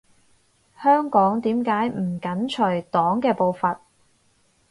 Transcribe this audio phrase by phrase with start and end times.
[0.81, 3.81] 香港點解唔緊隨黨嘅步伐？